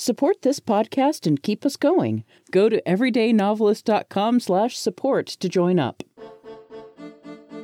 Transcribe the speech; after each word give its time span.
Support 0.00 0.42
this 0.42 0.60
podcast 0.60 1.26
and 1.26 1.42
keep 1.42 1.66
us 1.66 1.74
going. 1.74 2.22
Go 2.52 2.68
to 2.68 2.80
everydaynovelist.com 2.82 4.38
slash 4.38 4.78
support 4.78 5.26
to 5.26 5.48
join 5.48 5.80
up. 5.80 6.04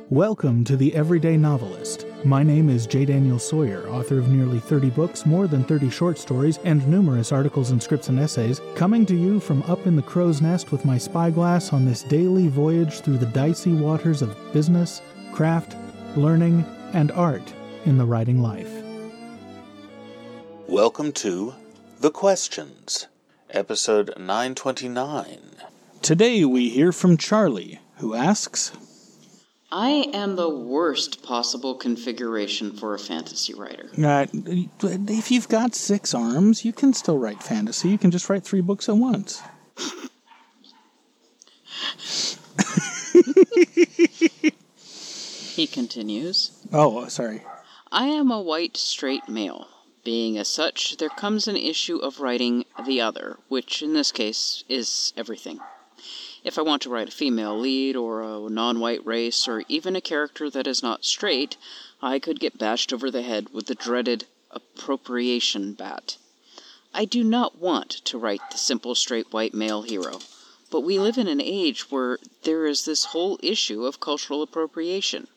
Welcome 0.09 0.65
to 0.65 0.75
The 0.75 0.93
Everyday 0.93 1.37
Novelist. 1.37 2.05
My 2.25 2.43
name 2.43 2.69
is 2.69 2.87
J. 2.87 3.05
Daniel 3.05 3.39
Sawyer, 3.39 3.87
author 3.87 4.19
of 4.19 4.27
nearly 4.27 4.59
30 4.59 4.89
books, 4.89 5.25
more 5.25 5.47
than 5.47 5.63
30 5.63 5.89
short 5.89 6.19
stories, 6.19 6.57
and 6.65 6.85
numerous 6.89 7.31
articles 7.31 7.71
and 7.71 7.81
scripts 7.81 8.09
and 8.09 8.19
essays, 8.19 8.59
coming 8.75 9.05
to 9.05 9.15
you 9.15 9.39
from 9.39 9.63
up 9.63 9.87
in 9.87 9.95
the 9.95 10.01
crow's 10.01 10.41
nest 10.41 10.73
with 10.73 10.83
my 10.83 10.97
spyglass 10.97 11.71
on 11.71 11.85
this 11.85 12.03
daily 12.03 12.49
voyage 12.49 12.99
through 12.99 13.17
the 13.17 13.27
dicey 13.27 13.71
waters 13.71 14.21
of 14.21 14.37
business, 14.51 15.01
craft, 15.31 15.77
learning, 16.17 16.65
and 16.91 17.13
art 17.13 17.53
in 17.85 17.97
the 17.97 18.05
writing 18.05 18.41
life. 18.41 18.83
Welcome 20.67 21.13
to 21.13 21.53
The 22.05 22.11
Questions, 22.11 23.07
episode 23.49 24.13
929. 24.15 25.39
Today 26.03 26.45
we 26.45 26.69
hear 26.69 26.91
from 26.91 27.17
Charlie, 27.17 27.79
who 27.95 28.13
asks 28.13 28.71
I 29.71 30.11
am 30.13 30.35
the 30.35 30.47
worst 30.47 31.23
possible 31.23 31.73
configuration 31.73 32.73
for 32.77 32.93
a 32.93 32.99
fantasy 32.99 33.55
writer. 33.55 33.89
uh, 33.97 34.27
If 34.83 35.31
you've 35.31 35.49
got 35.49 35.73
six 35.73 36.13
arms, 36.13 36.63
you 36.63 36.73
can 36.73 36.93
still 36.93 37.17
write 37.17 37.41
fantasy. 37.41 37.89
You 37.89 37.97
can 37.97 38.11
just 38.11 38.29
write 38.29 38.43
three 38.43 38.61
books 38.61 38.87
at 38.87 38.97
once. 38.97 39.41
He 45.55 45.65
continues 45.65 46.51
Oh, 46.71 47.07
sorry. 47.07 47.41
I 47.91 48.05
am 48.09 48.29
a 48.29 48.39
white, 48.39 48.77
straight 48.77 49.27
male. 49.27 49.67
Being 50.05 50.37
as 50.37 50.47
such, 50.47 50.97
there 50.97 51.09
comes 51.09 51.47
an 51.47 51.57
issue 51.57 51.97
of 51.97 52.19
writing 52.19 52.65
the 52.85 53.01
other, 53.01 53.39
which 53.47 53.81
in 53.81 53.93
this 53.93 54.11
case 54.11 54.63
is 54.69 55.11
everything. 55.17 55.59
If 56.43 56.59
I 56.59 56.61
want 56.61 56.83
to 56.83 56.91
write 56.91 57.09
a 57.09 57.11
female 57.11 57.57
lead, 57.57 57.95
or 57.95 58.21
a 58.21 58.47
non 58.47 58.79
white 58.79 59.03
race, 59.03 59.47
or 59.47 59.63
even 59.67 59.95
a 59.95 60.01
character 60.01 60.47
that 60.51 60.67
is 60.67 60.83
not 60.83 61.05
straight, 61.05 61.57
I 62.03 62.19
could 62.19 62.39
get 62.39 62.59
bashed 62.59 62.93
over 62.93 63.09
the 63.09 63.23
head 63.23 63.49
with 63.49 63.65
the 63.65 63.73
dreaded 63.73 64.27
appropriation 64.51 65.73
bat. 65.73 66.17
I 66.93 67.05
do 67.05 67.23
not 67.23 67.57
want 67.57 67.89
to 68.05 68.19
write 68.19 68.47
the 68.51 68.59
simple 68.59 68.93
straight 68.93 69.33
white 69.33 69.55
male 69.55 69.81
hero, 69.81 70.19
but 70.69 70.81
we 70.81 70.99
live 70.99 71.17
in 71.17 71.27
an 71.27 71.41
age 71.41 71.89
where 71.89 72.19
there 72.43 72.67
is 72.67 72.85
this 72.85 73.05
whole 73.05 73.39
issue 73.41 73.87
of 73.87 73.99
cultural 73.99 74.43
appropriation. 74.43 75.29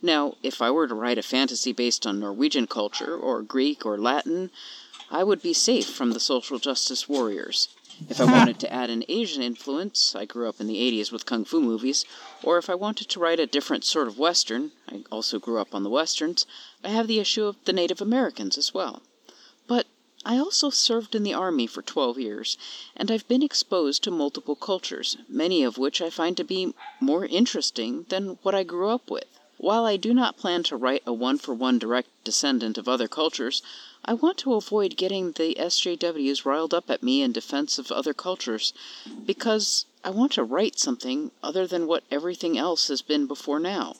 Now, 0.00 0.36
if 0.42 0.62
I 0.62 0.70
were 0.70 0.86
to 0.86 0.94
write 0.94 1.18
a 1.18 1.22
fantasy 1.22 1.72
based 1.72 2.06
on 2.06 2.20
Norwegian 2.20 2.66
culture, 2.68 3.16
or 3.16 3.42
Greek, 3.42 3.84
or 3.84 3.98
Latin, 3.98 4.50
I 5.10 5.24
would 5.24 5.42
be 5.42 5.52
safe 5.52 5.88
from 5.88 6.12
the 6.12 6.20
social 6.20 6.58
justice 6.58 7.08
warriors. 7.08 7.68
If 8.08 8.20
I 8.20 8.24
uh-huh. 8.24 8.32
wanted 8.32 8.60
to 8.60 8.72
add 8.72 8.90
an 8.90 9.02
Asian 9.08 9.42
influence, 9.42 10.14
I 10.14 10.24
grew 10.24 10.48
up 10.48 10.60
in 10.60 10.68
the 10.68 10.76
80s 10.76 11.10
with 11.10 11.26
kung 11.26 11.44
fu 11.44 11.60
movies, 11.60 12.04
or 12.44 12.58
if 12.58 12.70
I 12.70 12.76
wanted 12.76 13.08
to 13.08 13.18
write 13.18 13.40
a 13.40 13.46
different 13.46 13.84
sort 13.84 14.06
of 14.06 14.20
Western, 14.20 14.70
I 14.88 15.02
also 15.10 15.40
grew 15.40 15.58
up 15.58 15.74
on 15.74 15.82
the 15.82 15.90
Westerns, 15.90 16.46
I 16.84 16.90
have 16.90 17.08
the 17.08 17.18
issue 17.18 17.46
of 17.46 17.56
the 17.64 17.72
Native 17.72 18.00
Americans 18.00 18.56
as 18.56 18.72
well. 18.72 19.02
But 19.66 19.88
I 20.24 20.38
also 20.38 20.70
served 20.70 21.16
in 21.16 21.24
the 21.24 21.34
Army 21.34 21.66
for 21.66 21.82
12 21.82 22.20
years, 22.20 22.56
and 22.96 23.10
I've 23.10 23.26
been 23.26 23.42
exposed 23.42 24.04
to 24.04 24.12
multiple 24.12 24.54
cultures, 24.54 25.16
many 25.28 25.64
of 25.64 25.76
which 25.76 26.00
I 26.00 26.08
find 26.08 26.36
to 26.36 26.44
be 26.44 26.74
more 27.00 27.26
interesting 27.26 28.06
than 28.10 28.38
what 28.42 28.54
I 28.54 28.62
grew 28.62 28.90
up 28.90 29.10
with. 29.10 29.37
While 29.60 29.86
I 29.86 29.96
do 29.96 30.14
not 30.14 30.36
plan 30.36 30.62
to 30.64 30.76
write 30.76 31.02
a 31.04 31.12
one 31.12 31.36
for 31.36 31.52
one 31.52 31.80
direct 31.80 32.08
descendant 32.22 32.78
of 32.78 32.88
other 32.88 33.08
cultures, 33.08 33.60
I 34.04 34.14
want 34.14 34.38
to 34.38 34.54
avoid 34.54 34.96
getting 34.96 35.32
the 35.32 35.56
SJWs 35.58 36.44
riled 36.44 36.72
up 36.72 36.88
at 36.88 37.02
me 37.02 37.22
in 37.22 37.32
defense 37.32 37.76
of 37.76 37.90
other 37.90 38.14
cultures, 38.14 38.72
because 39.26 39.86
I 40.04 40.10
want 40.10 40.30
to 40.32 40.44
write 40.44 40.78
something 40.78 41.32
other 41.42 41.66
than 41.66 41.88
what 41.88 42.04
everything 42.08 42.56
else 42.56 42.86
has 42.86 43.02
been 43.02 43.26
before 43.26 43.58
now. 43.58 43.96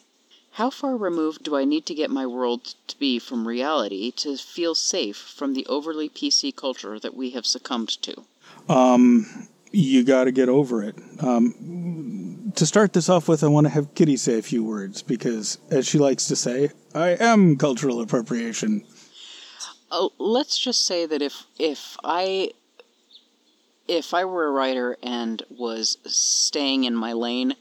How 0.53 0.71
far 0.71 0.97
removed 0.97 1.43
do 1.43 1.57
I 1.57 1.65
need 1.65 1.87
to 1.87 1.95
get 1.95 2.11
my 2.11 2.25
world 2.25 2.75
to 2.87 2.97
be 2.97 3.19
from 3.19 3.49
reality 3.49 4.13
to 4.13 4.37
feel 4.37 4.77
safe 4.77 5.17
from 5.17 5.55
the 5.55 5.67
overly 5.67 6.09
PC 6.09 6.55
culture 6.55 7.01
that 7.01 7.17
we 7.17 7.31
have 7.31 7.47
succumbed 7.47 8.01
to? 8.03 8.25
Um, 8.69 9.49
you 9.73 10.05
got 10.05 10.25
to 10.25 10.33
get 10.33 10.49
over 10.49 10.83
it. 10.83 10.97
Um, 11.21 12.53
to 12.55 12.67
start 12.67 12.93
this 12.93 13.09
off 13.09 13.29
with, 13.29 13.45
I 13.45 13.49
want 13.49 13.67
to 13.67 13.73
have 13.73 13.95
Kitty 13.95 14.17
say 14.17 14.39
a 14.39 14.43
few 14.43 14.65
words 14.65 15.03
because, 15.03 15.59
as 15.71 15.87
she 15.87 15.99
likes 15.99 16.27
to 16.27 16.37
say, 16.37 16.71
I 16.95 17.11
am 17.11 17.57
cultural 17.57 18.01
appropriation. 18.01 18.85
Oh, 19.91 20.11
let's 20.19 20.59
just 20.59 20.87
say 20.87 21.07
that 21.07 21.23
if 21.23 21.45
if 21.59 21.97
I 22.05 22.51
if 23.87 24.13
I 24.13 24.25
were 24.25 24.47
a 24.47 24.51
writer 24.51 24.97
and 25.03 25.43
was 25.51 25.97
staying 26.05 26.85
in 26.85 26.95
my 26.95 27.15
lane, 27.15 27.55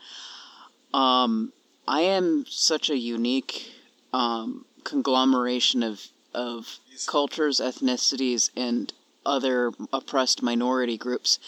um, 0.94 1.54
I 1.88 2.02
am 2.02 2.46
such 2.50 2.90
a 2.90 2.98
unique 2.98 3.72
um, 4.14 4.66
conglomeration 4.84 5.84
of 5.84 6.08
of 6.34 6.80
cultures, 7.06 7.60
ethnicities, 7.60 8.50
and 8.56 8.94
other 9.28 9.72
oppressed 9.94 10.42
minority 10.42 10.98
groups 10.98 11.40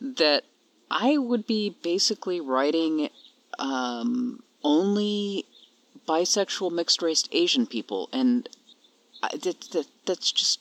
that 0.00 0.44
I 0.90 1.18
would 1.18 1.46
be 1.46 1.76
basically 1.82 2.40
writing 2.40 3.08
um, 3.58 4.42
only 4.62 5.44
bisexual 6.06 6.72
mixed 6.72 7.02
race 7.02 7.24
Asian 7.32 7.66
people, 7.66 8.08
and 8.12 8.48
I, 9.22 9.36
that, 9.36 9.60
that 9.72 9.86
that's 10.06 10.32
just 10.32 10.60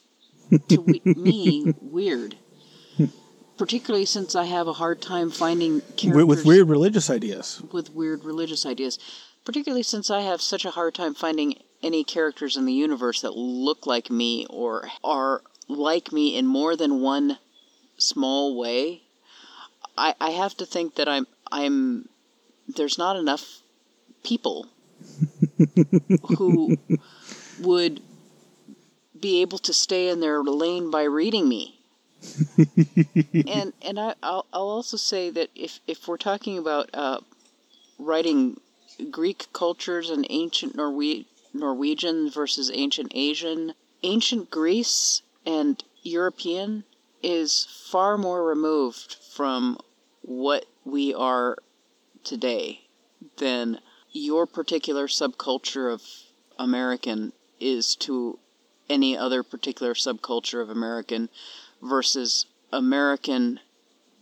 to 0.69 0.81
we- 0.81 1.01
me 1.05 1.73
weird. 1.81 2.35
Particularly 3.57 4.05
since 4.05 4.35
I 4.35 4.43
have 4.45 4.67
a 4.67 4.73
hard 4.73 5.01
time 5.01 5.31
finding 5.31 5.81
characters 5.81 6.25
With, 6.25 6.27
with 6.37 6.45
weird 6.45 6.69
religious 6.69 7.09
ideas. 7.09 7.63
with 7.71 7.91
weird 7.91 8.23
religious 8.23 8.65
ideas. 8.67 8.99
Particularly 9.45 9.81
since 9.83 10.11
I 10.11 10.21
have 10.21 10.41
such 10.41 10.63
a 10.63 10.71
hard 10.71 10.93
time 10.93 11.15
finding 11.15 11.55
any 11.81 12.03
characters 12.03 12.55
in 12.57 12.65
the 12.65 12.73
universe 12.73 13.21
that 13.21 13.35
look 13.35 13.87
like 13.87 14.11
me 14.11 14.45
or 14.49 14.89
are 15.03 15.41
like 15.67 16.11
me 16.11 16.37
in 16.37 16.47
more 16.47 16.75
than 16.75 17.01
one 17.01 17.37
small 17.97 18.57
way. 18.57 19.01
I, 19.97 20.15
I 20.19 20.29
have 20.31 20.55
to 20.57 20.65
think 20.65 20.95
that 20.95 21.07
I'm 21.07 21.27
I'm 21.51 22.09
there's 22.67 22.97
not 22.97 23.15
enough 23.15 23.61
people 24.23 24.67
who 26.37 26.77
would 27.61 28.01
be 29.19 29.41
able 29.41 29.57
to 29.59 29.73
stay 29.73 30.09
in 30.09 30.19
their 30.19 30.43
lane 30.43 30.91
by 30.91 31.03
reading 31.03 31.47
me. 31.49 31.79
and 33.47 33.73
and 33.81 33.99
I, 33.99 34.13
I'll, 34.21 34.45
I'll 34.53 34.69
also 34.69 34.97
say 34.97 35.29
that 35.31 35.49
if, 35.55 35.79
if 35.87 36.07
we're 36.07 36.17
talking 36.17 36.57
about 36.57 36.89
uh, 36.93 37.19
writing 37.97 38.59
Greek 39.11 39.47
cultures 39.53 40.09
and 40.09 40.25
ancient 40.29 40.75
Norwe- 40.75 41.25
Norwegian 41.53 42.29
versus 42.29 42.71
ancient 42.73 43.11
Asian, 43.15 43.73
ancient 44.03 44.49
Greece 44.49 45.21
and 45.47 45.81
European 46.03 46.83
is 47.23 47.65
far 47.89 48.17
more 48.17 48.45
removed 48.45 49.15
from 49.31 49.79
what 50.21 50.65
we 50.83 51.13
are 51.13 51.57
today 52.25 52.81
than 53.37 53.79
your 54.11 54.45
particular 54.45 55.07
subculture 55.07 55.91
of 55.91 56.03
American 56.59 57.31
is 57.61 57.95
to 57.95 58.37
any 58.89 59.17
other 59.17 59.41
particular 59.41 59.93
subculture 59.93 60.61
of 60.61 60.69
American 60.69 61.29
versus 61.81 62.45
American 62.73 63.61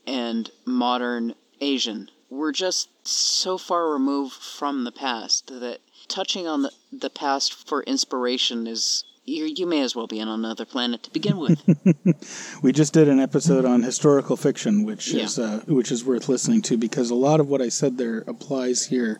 and 0.05 0.51
modern 0.63 1.33
Asian. 1.59 2.11
We're 2.29 2.51
just 2.51 2.89
so 3.07 3.57
far 3.57 3.89
removed 3.89 4.35
from 4.35 4.83
the 4.83 4.91
past 4.91 5.47
that 5.47 5.79
touching 6.07 6.47
on 6.47 6.61
the, 6.61 6.71
the 6.91 7.09
past 7.09 7.51
for 7.51 7.81
inspiration 7.83 8.67
is. 8.67 9.03
You, 9.27 9.45
you 9.55 9.65
may 9.65 9.81
as 9.81 9.95
well 9.95 10.05
be 10.05 10.21
on 10.21 10.27
another 10.27 10.65
planet 10.65 11.01
to 11.03 11.11
begin 11.11 11.37
with. 11.37 11.59
We 12.61 12.71
just 12.71 12.93
did 12.93 13.07
an 13.09 13.19
episode 13.19 13.65
on 13.65 13.81
historical 13.83 14.37
fiction, 14.37 14.83
which 14.85 15.11
Yeah. 15.11 15.23
is 15.23 15.39
uh, 15.39 15.61
which 15.67 15.91
is 15.91 16.03
worth 16.05 16.29
listening 16.29 16.61
to 16.63 16.77
because 16.77 17.09
a 17.09 17.15
lot 17.15 17.39
of 17.39 17.47
what 17.47 17.61
I 17.61 17.69
said 17.69 17.97
there 17.97 18.19
applies 18.27 18.85
here 18.87 19.19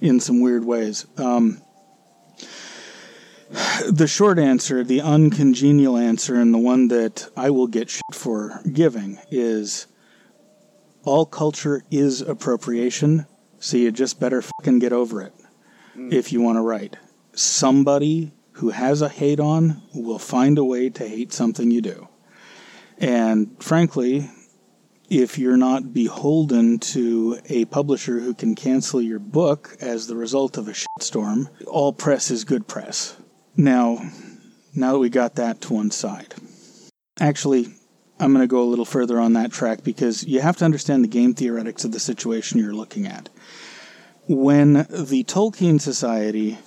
in 0.00 0.20
some 0.20 0.40
weird 0.40 0.64
ways. 0.64 1.06
Um, 1.18 1.60
the 3.90 4.06
short 4.06 4.38
answer, 4.38 4.82
the 4.84 5.00
uncongenial 5.02 5.96
answer, 5.98 6.34
and 6.34 6.52
the 6.54 6.58
one 6.58 6.88
that 6.88 7.28
I 7.36 7.50
will 7.50 7.66
get 7.66 7.90
shit 7.90 8.02
for 8.14 8.60
giving 8.72 9.18
is 9.30 9.86
all 11.04 11.26
culture 11.26 11.82
is 11.90 12.20
appropriation, 12.22 13.26
so 13.58 13.76
you 13.76 13.90
just 13.92 14.18
better 14.20 14.40
fucking 14.42 14.78
get 14.78 14.92
over 14.92 15.20
it 15.22 15.34
if 15.94 16.32
you 16.32 16.40
want 16.40 16.56
to 16.56 16.62
write. 16.62 16.96
Somebody 17.34 18.32
who 18.52 18.70
has 18.70 19.02
a 19.02 19.08
hate 19.08 19.40
on 19.40 19.82
will 19.94 20.18
find 20.18 20.58
a 20.58 20.64
way 20.64 20.90
to 20.90 21.08
hate 21.08 21.32
something 21.32 21.70
you 21.70 21.80
do. 21.80 22.08
And 22.98 23.56
frankly, 23.62 24.30
if 25.08 25.38
you're 25.38 25.56
not 25.56 25.92
beholden 25.92 26.78
to 26.78 27.38
a 27.46 27.64
publisher 27.66 28.20
who 28.20 28.34
can 28.34 28.54
cancel 28.54 29.02
your 29.02 29.18
book 29.18 29.76
as 29.80 30.06
the 30.06 30.16
result 30.16 30.56
of 30.56 30.68
a 30.68 30.72
shitstorm, 30.72 31.48
all 31.66 31.92
press 31.92 32.30
is 32.30 32.44
good 32.44 32.66
press. 32.66 33.16
Now, 33.56 33.98
now 34.74 34.92
that 34.92 34.98
we 34.98 35.10
got 35.10 35.34
that 35.34 35.60
to 35.62 35.74
one 35.74 35.90
side, 35.90 36.34
actually, 37.20 37.66
I'm 38.18 38.32
going 38.32 38.42
to 38.42 38.46
go 38.46 38.62
a 38.62 38.70
little 38.70 38.84
further 38.84 39.20
on 39.20 39.32
that 39.34 39.52
track 39.52 39.82
because 39.82 40.24
you 40.24 40.40
have 40.40 40.56
to 40.58 40.64
understand 40.64 41.04
the 41.04 41.08
game 41.08 41.34
theoretics 41.34 41.84
of 41.84 41.92
the 41.92 42.00
situation 42.00 42.58
you're 42.58 42.72
looking 42.72 43.06
at. 43.06 43.28
When 44.28 44.74
the 44.74 45.24
Tolkien 45.24 45.80
Society 45.80 46.58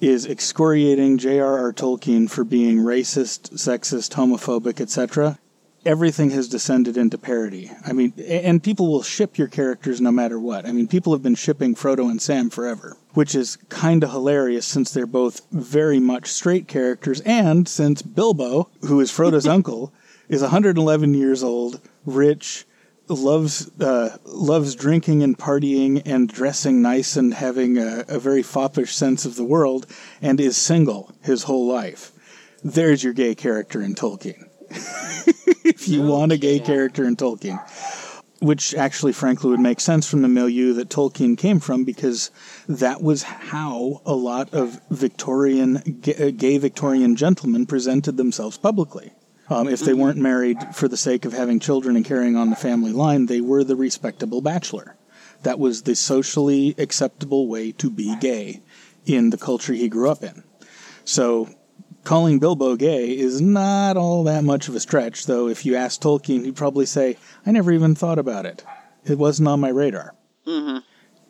is 0.00 0.26
excoriating 0.26 1.18
J.R.R. 1.18 1.72
Tolkien 1.72 2.30
for 2.30 2.44
being 2.44 2.78
racist, 2.78 3.50
sexist, 3.54 4.14
homophobic, 4.14 4.80
etc., 4.80 5.38
everything 5.84 6.30
has 6.30 6.48
descended 6.48 6.96
into 6.96 7.16
parody. 7.16 7.70
I 7.86 7.92
mean, 7.92 8.12
and 8.26 8.62
people 8.62 8.90
will 8.90 9.02
ship 9.02 9.38
your 9.38 9.48
characters 9.48 10.00
no 10.00 10.12
matter 10.12 10.38
what. 10.38 10.66
I 10.66 10.72
mean, 10.72 10.86
people 10.86 11.12
have 11.12 11.22
been 11.22 11.34
shipping 11.34 11.74
Frodo 11.74 12.10
and 12.10 12.20
Sam 12.20 12.50
forever, 12.50 12.96
which 13.14 13.34
is 13.34 13.56
kind 13.68 14.04
of 14.04 14.10
hilarious 14.10 14.66
since 14.66 14.90
they're 14.90 15.06
both 15.06 15.42
very 15.50 15.98
much 15.98 16.28
straight 16.28 16.68
characters, 16.68 17.20
and 17.22 17.66
since 17.66 18.02
Bilbo, 18.02 18.68
who 18.82 19.00
is 19.00 19.10
Frodo's 19.10 19.46
uncle, 19.56 19.92
is 20.28 20.42
111 20.42 21.14
years 21.14 21.42
old, 21.42 21.80
rich, 22.04 22.66
loves 23.08 23.70
uh, 23.80 24.16
loves 24.24 24.74
drinking 24.74 25.22
and 25.22 25.38
partying 25.38 26.02
and 26.04 26.28
dressing 26.28 26.82
nice 26.82 27.16
and 27.16 27.34
having 27.34 27.78
a, 27.78 28.04
a 28.08 28.18
very 28.18 28.42
foppish 28.42 28.94
sense 28.94 29.24
of 29.24 29.36
the 29.36 29.44
world, 29.44 29.86
and 30.22 30.40
is 30.40 30.56
single 30.56 31.12
his 31.22 31.44
whole 31.44 31.66
life. 31.66 32.12
There's 32.62 33.04
your 33.04 33.12
gay 33.12 33.34
character 33.34 33.82
in 33.82 33.94
Tolkien. 33.94 34.48
if 35.64 35.88
you 35.88 36.02
want 36.02 36.32
a 36.32 36.36
gay 36.36 36.58
character 36.58 37.04
in 37.04 37.16
Tolkien. 37.16 37.58
Which 38.40 38.72
actually, 38.74 39.12
frankly, 39.12 39.50
would 39.50 39.58
make 39.58 39.80
sense 39.80 40.08
from 40.08 40.22
the 40.22 40.28
milieu 40.28 40.72
that 40.74 40.90
Tolkien 40.90 41.36
came 41.36 41.58
from 41.58 41.82
because 41.82 42.30
that 42.68 43.02
was 43.02 43.24
how 43.24 44.00
a 44.06 44.14
lot 44.14 44.54
of 44.54 44.80
Victorian, 44.90 46.00
gay 46.00 46.58
Victorian 46.58 47.16
gentlemen 47.16 47.66
presented 47.66 48.16
themselves 48.16 48.56
publicly. 48.56 49.12
Um, 49.50 49.68
if 49.68 49.80
they 49.80 49.94
weren't 49.94 50.18
married 50.18 50.58
for 50.74 50.88
the 50.88 50.96
sake 50.96 51.24
of 51.24 51.32
having 51.32 51.58
children 51.58 51.96
and 51.96 52.04
carrying 52.04 52.36
on 52.36 52.50
the 52.50 52.56
family 52.56 52.92
line, 52.92 53.26
they 53.26 53.40
were 53.40 53.64
the 53.64 53.76
respectable 53.76 54.42
bachelor. 54.42 54.96
That 55.42 55.58
was 55.58 55.82
the 55.82 55.94
socially 55.94 56.74
acceptable 56.78 57.48
way 57.48 57.72
to 57.72 57.88
be 57.88 58.16
gay 58.16 58.60
in 59.06 59.30
the 59.30 59.38
culture 59.38 59.72
he 59.72 59.88
grew 59.88 60.10
up 60.10 60.22
in. 60.22 60.42
So 61.04 61.48
calling 62.04 62.38
Bilbo 62.38 62.76
gay 62.76 63.16
is 63.16 63.40
not 63.40 63.96
all 63.96 64.24
that 64.24 64.44
much 64.44 64.68
of 64.68 64.74
a 64.74 64.80
stretch, 64.80 65.26
though 65.26 65.48
if 65.48 65.64
you 65.64 65.76
ask 65.76 66.00
Tolkien, 66.00 66.44
he'd 66.44 66.56
probably 66.56 66.86
say, 66.86 67.16
I 67.46 67.50
never 67.50 67.72
even 67.72 67.94
thought 67.94 68.18
about 68.18 68.46
it. 68.46 68.64
It 69.04 69.16
wasn't 69.16 69.48
on 69.48 69.60
my 69.60 69.70
radar. 69.70 70.14
Mm-hmm. 70.46 70.78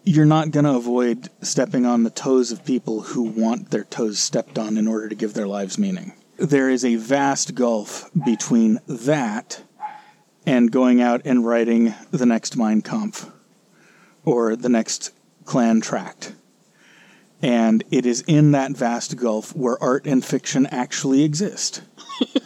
You're 0.05 0.25
not 0.25 0.50
going 0.50 0.64
to 0.64 0.75
avoid 0.75 1.29
stepping 1.43 1.85
on 1.85 2.03
the 2.03 2.11
toes 2.11 2.50
of 2.50 2.64
people 2.64 3.03
who 3.03 3.23
want 3.23 3.71
their 3.71 3.85
toes 3.85 4.19
stepped 4.19 4.59
on 4.59 4.79
in 4.79 4.88
order 4.88 5.09
to 5.09 5.14
give 5.14 5.35
their 5.35 5.47
lives 5.47 5.79
meaning. 5.79 6.14
There 6.38 6.70
is 6.70 6.85
a 6.85 6.94
vast 6.94 7.56
gulf 7.56 8.11
between 8.25 8.79
that 8.87 9.61
and 10.46 10.70
going 10.70 11.02
out 11.02 11.23
and 11.25 11.44
writing 11.44 11.94
the 12.12 12.26
next 12.26 12.56
Mein 12.56 12.81
Kampf 12.81 13.26
or 14.25 14.55
the 14.55 14.69
next 14.69 15.11
Klan 15.44 15.81
Tract. 15.81 16.35
And 17.43 17.82
it 17.90 18.06
is 18.06 18.20
in 18.29 18.52
that 18.52 18.70
vast 18.70 19.17
gulf 19.17 19.55
where 19.56 19.82
art 19.82 20.06
and 20.06 20.25
fiction 20.25 20.67
actually 20.67 21.25
exist. 21.25 21.82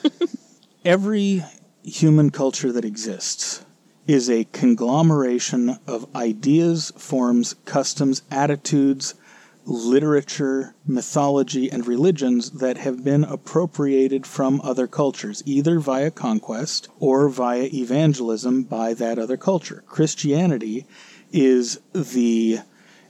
Every 0.87 1.45
human 1.83 2.31
culture 2.31 2.73
that 2.73 2.87
exists 2.87 3.63
is 4.07 4.31
a 4.31 4.45
conglomeration 4.53 5.79
of 5.87 6.17
ideas, 6.17 6.93
forms, 6.97 7.57
customs, 7.67 8.23
attitudes, 8.31 9.15
literature, 9.65 10.75
mythology, 10.87 11.71
and 11.71 11.87
religions 11.87 12.51
that 12.51 12.79
have 12.79 13.05
been 13.05 13.25
appropriated 13.25 14.27
from 14.27 14.61
other 14.63 14.87
cultures, 14.87 15.43
either 15.47 15.79
via 15.79 16.11
conquest 16.11 16.89
or 16.99 17.29
via 17.29 17.69
evangelism 17.73 18.63
by 18.65 18.95
that 18.95 19.19
other 19.19 19.37
culture. 19.37 19.85
Christianity 19.87 20.87
is 21.33 21.81
the 21.93 22.59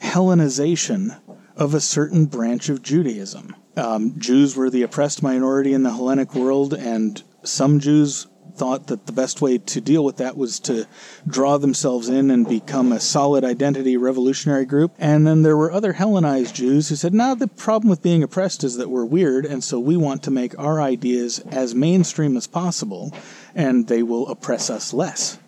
Hellenization 0.01 1.21
of 1.57 1.75
a 1.75 1.81
certain 1.81 2.27
branch 2.27 2.69
of 2.69 2.83
Judaism. 2.83 3.55
Um, 3.77 4.19
Jews 4.19 4.57
were 4.57 4.69
the 4.69 4.83
oppressed 4.83 5.23
minority 5.23 5.73
in 5.73 5.83
the 5.83 5.93
Hellenic 5.93 6.35
world, 6.35 6.75
and 6.75 7.23
some 7.45 7.81
Jews 7.81 8.27
thought 8.55 8.89
that 8.89 9.07
the 9.07 9.13
best 9.13 9.41
way 9.41 9.59
to 9.59 9.81
deal 9.81 10.05
with 10.05 10.19
that 10.19 10.37
was 10.37 10.61
to 10.61 10.87
draw 11.27 11.59
themselves 11.59 12.09
in 12.09 12.31
and 12.31 12.47
become 12.47 12.93
a 12.93 13.01
solid 13.01 13.45
identity 13.45 13.97
revolutionary 13.97 14.67
group. 14.67 14.95
And 14.99 15.27
then 15.27 15.43
there 15.43 15.57
were 15.57 15.73
other 15.73 15.95
Hellenized 15.95 16.55
Jews 16.55 16.89
who 16.89 16.97
said, 16.97 17.15
no, 17.15 17.35
the 17.35 17.49
problem 17.49 17.89
with 17.89 18.03
being 18.03 18.23
oppressed 18.23 18.63
is 18.63 18.77
that 18.77 18.91
we're 18.91 19.05
weird, 19.05 19.47
and 19.47 19.65
so 19.65 19.81
we 19.81 19.97
want 19.97 20.23
to 20.25 20.31
make 20.31 20.59
our 20.59 20.81
ideas 20.81 21.39
as 21.51 21.75
mainstream 21.75 22.37
as 22.37 22.47
possible, 22.47 23.15
and 23.55 23.89
they 23.89 24.03
will 24.03 24.29
oppress 24.29 24.69
us 24.71 24.93
less. 24.93 25.39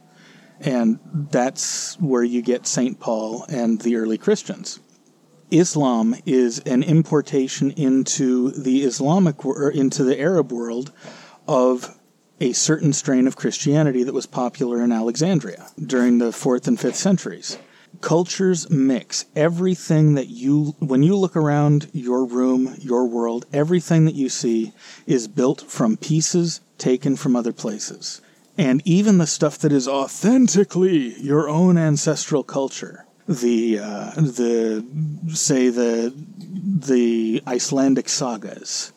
And 0.61 0.99
that's 1.31 2.01
where 2.01 2.25
you 2.25 2.41
get 2.41 2.67
St. 2.67 2.99
Paul 2.99 3.45
and 3.49 3.81
the 3.81 3.97
early 3.97 4.19
Christians. 4.19 4.81
Islam 5.51 6.17
is 6.25 6.61
an 6.61 6.83
importation 6.83 7.71
into 7.73 8.51
the 8.51 8.83
Islamic 8.83 9.45
into 9.45 10.03
the 10.05 10.19
Arab 10.19 10.53
world 10.53 10.91
of 11.47 11.99
a 12.41 12.53
certain 12.53 12.93
strain 12.93 13.27
of 13.27 13.37
Christianity 13.37 14.03
that 14.03 14.15
was 14.15 14.27
popular 14.27 14.83
in 14.83 14.93
Alexandria 14.93 15.71
during 15.81 16.19
the 16.19 16.31
4th 16.31 16.67
and 16.67 16.79
5th 16.79 16.95
centuries. 16.95 17.59
Cultures 18.01 18.69
mix. 18.71 19.27
Everything 19.37 20.15
that 20.15 20.29
you, 20.29 20.75
when 20.81 21.03
you 21.03 21.17
look 21.17 21.37
around 21.37 21.89
your 21.93 22.25
room, 22.25 22.75
your 22.81 23.07
world, 23.07 23.47
everything 23.53 24.05
that 24.05 24.15
you 24.15 24.29
see 24.29 24.73
is 25.07 25.29
built 25.29 25.63
from 25.63 25.97
pieces 25.97 26.61
taken 26.77 27.17
from 27.17 27.37
other 27.37 27.53
places. 27.53 28.21
And 28.59 28.83
even 28.85 29.19
the 29.19 29.27
stuff 29.27 29.59
that 29.59 29.73
is 29.73 29.89
authentically 29.89 31.15
your 31.21 31.49
own 31.49 31.79
ancestral 31.79 32.43
culture 32.43 33.05
the 33.29 33.79
uh, 33.79 34.11
the 34.17 34.85
say 35.33 35.69
the 35.71 36.13
the 36.15 37.43
Icelandic 37.47 38.09
sagas, 38.09 38.93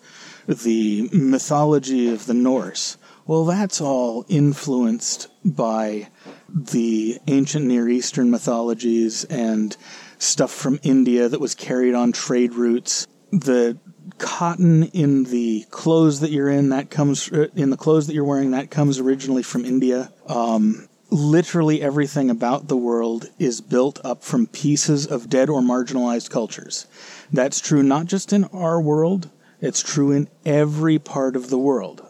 the 0.47 1.09
mythology 1.13 2.09
of 2.09 2.25
the 2.25 2.33
Norse. 2.33 2.97
Well, 3.27 3.43
that's 3.43 3.81
all 3.81 4.25
influenced 4.29 5.27
by 5.43 6.07
the 6.47 7.19
ancient 7.27 7.65
Near 7.65 7.89
Eastern 7.89 8.31
mythologies 8.31 9.25
and 9.25 9.75
stuff 10.17 10.49
from 10.49 10.79
India 10.81 11.27
that 11.27 11.41
was 11.41 11.53
carried 11.53 11.93
on 11.93 12.13
trade 12.13 12.53
routes. 12.53 13.05
The 13.33 13.77
cotton 14.17 14.83
in 14.83 15.25
the 15.25 15.65
clothes 15.71 16.21
that 16.21 16.31
you're 16.31 16.49
in 16.49 16.69
that 16.69 16.89
comes 16.89 17.29
uh, 17.29 17.49
in 17.53 17.69
the 17.69 17.75
clothes 17.75 18.07
that 18.07 18.13
you're 18.13 18.23
wearing 18.23 18.51
that 18.51 18.71
comes 18.71 18.97
originally 18.97 19.43
from 19.43 19.65
India. 19.65 20.13
Um, 20.27 20.87
literally 21.09 21.81
everything 21.81 22.29
about 22.29 22.69
the 22.69 22.77
world 22.77 23.29
is 23.37 23.59
built 23.59 23.99
up 24.05 24.23
from 24.23 24.47
pieces 24.47 25.05
of 25.05 25.29
dead 25.29 25.49
or 25.49 25.59
marginalized 25.59 26.29
cultures. 26.29 26.87
That's 27.33 27.59
true 27.59 27.83
not 27.83 28.05
just 28.05 28.31
in 28.31 28.45
our 28.45 28.79
world, 28.79 29.29
it's 29.59 29.83
true 29.83 30.13
in 30.13 30.29
every 30.45 30.97
part 30.97 31.35
of 31.35 31.49
the 31.49 31.59
world. 31.59 32.06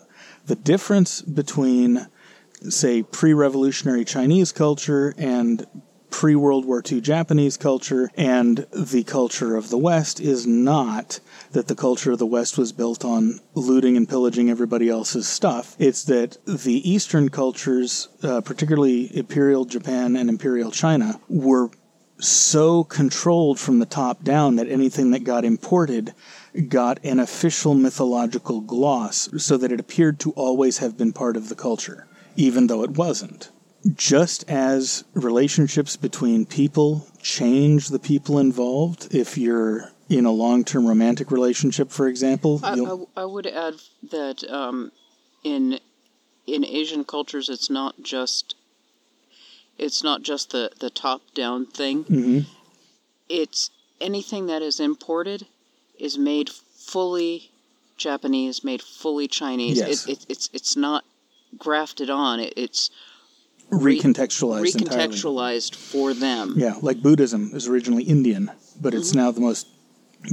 The 0.48 0.56
difference 0.56 1.22
between, 1.22 2.08
say, 2.70 3.04
pre 3.04 3.34
revolutionary 3.34 4.06
Chinese 4.06 4.54
culture 4.54 5.14
and 5.18 5.68
pre 6.10 6.36
World 6.36 6.64
War 6.66 6.82
II 6.90 7.02
Japanese 7.02 7.58
culture 7.58 8.10
and 8.16 8.66
the 8.72 9.04
culture 9.04 9.58
of 9.58 9.70
the 9.70 9.78
West 9.78 10.22
is 10.22 10.48
not 10.48 11.20
that 11.52 11.68
the 11.68 11.76
culture 11.76 12.14
of 12.14 12.20
the 12.20 12.26
West 12.26 12.58
was 12.58 12.72
built 12.72 13.04
on 13.04 13.42
looting 13.56 13.98
and 13.98 14.08
pillaging 14.08 14.50
everybody 14.50 14.90
else's 14.90 15.28
stuff. 15.28 15.76
It's 15.80 16.06
that 16.06 16.38
the 16.46 16.90
Eastern 16.90 17.28
cultures, 17.28 18.08
uh, 18.24 18.40
particularly 18.40 19.16
Imperial 19.18 19.66
Japan 19.66 20.16
and 20.16 20.30
Imperial 20.30 20.72
China, 20.72 21.20
were 21.28 21.70
so 22.20 22.84
controlled 22.84 23.60
from 23.60 23.80
the 23.80 23.86
top 23.86 24.24
down 24.24 24.56
that 24.56 24.68
anything 24.68 25.12
that 25.12 25.24
got 25.24 25.46
imported 25.46 26.14
got 26.68 27.04
an 27.04 27.20
official 27.20 27.76
mythological 27.76 28.62
gloss 28.62 29.30
so 29.38 29.58
that 29.58 29.72
it 29.72 29.80
appeared 29.80 30.20
to 30.20 30.32
always 30.32 30.80
have 30.80 30.98
been 30.98 31.14
part 31.14 31.38
of 31.38 31.50
the 31.50 31.56
culture, 31.56 32.08
even 32.36 32.68
though 32.68 32.84
it 32.84 32.92
wasn't. 32.92 33.52
Just 33.94 34.50
as 34.50 35.04
relationships 35.14 35.96
between 35.96 36.46
people 36.46 37.08
change 37.22 37.90
the 37.90 38.00
people 38.00 38.40
involved, 38.40 39.14
if 39.14 39.38
you're 39.38 39.92
in 40.10 40.26
a 40.26 40.32
long 40.32 40.64
term 40.64 40.88
romantic 40.88 41.32
relationship, 41.32 41.92
for 41.92 42.08
example, 42.08 42.60
I, 42.64 42.74
I, 42.74 43.22
I 43.22 43.26
would 43.26 43.46
add 43.46 43.76
that 44.12 44.44
um, 44.50 44.92
in 45.44 45.80
in 46.48 46.66
Asian 46.66 47.04
cultures, 47.04 47.50
it's 47.50 47.70
not 47.70 48.02
just 48.02 48.56
it's 49.78 50.04
not 50.04 50.22
just 50.22 50.52
the, 50.52 50.72
the 50.80 50.90
top 50.90 51.22
down 51.34 51.66
thing. 51.66 52.04
Mm-hmm. 52.06 52.40
It's 53.30 53.72
anything 54.00 54.48
that 54.48 54.62
is 54.62 54.80
imported 54.80 55.46
is 56.00 56.18
made 56.18 56.50
fully 56.50 57.52
Japanese, 57.98 58.64
made 58.64 58.82
fully 58.82 59.28
Chinese. 59.28 59.78
Yes. 59.78 60.08
It, 60.08 60.12
it, 60.12 60.26
it's 60.30 60.50
it's 60.54 60.78
not 60.78 61.04
grafted 61.58 62.10
on. 62.10 62.40
It, 62.40 62.54
it's 62.56 62.90
recontextualized 63.72 64.76
recontextualized 64.76 65.74
entirely. 65.74 66.14
for 66.14 66.14
them. 66.14 66.54
Yeah, 66.56 66.76
like 66.82 67.02
Buddhism 67.02 67.52
is 67.54 67.68
originally 67.68 68.04
Indian, 68.04 68.52
but 68.80 68.94
it's 68.94 69.10
mm-hmm. 69.10 69.20
now 69.20 69.32
the 69.32 69.42
most 69.42 69.68